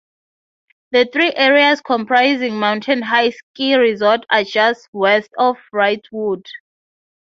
[0.93, 6.43] The three areas comprising Mountain High ski resort are just west of Wrightwood.